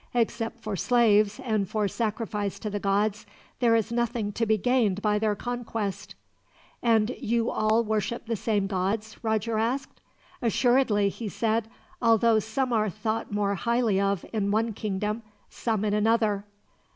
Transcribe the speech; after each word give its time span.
Except 0.15 0.59
for 0.59 0.75
slaves, 0.75 1.39
and 1.43 1.69
for 1.69 1.87
sacrifice 1.87 2.57
to 2.57 2.71
the 2.71 2.79
gods, 2.79 3.27
there 3.59 3.75
is 3.75 3.91
nothing 3.91 4.31
to 4.31 4.47
be 4.47 4.57
gained 4.57 4.99
by 4.99 5.19
their 5.19 5.35
conquest." 5.35 6.15
"And 6.81 7.11
you 7.19 7.51
all 7.51 7.83
worship 7.83 8.25
the 8.25 8.35
same 8.35 8.65
gods?" 8.65 9.23
Roger 9.23 9.59
asked. 9.59 10.01
"Assuredly," 10.41 11.09
he 11.09 11.29
said, 11.29 11.69
"although 12.01 12.39
some 12.39 12.73
are 12.73 12.89
thought 12.89 13.31
more 13.31 13.53
highly 13.53 14.01
of 14.01 14.25
in 14.33 14.49
one 14.49 14.73
kingdom, 14.73 15.21
some 15.51 15.85
in 15.85 15.93
another. 15.93 16.45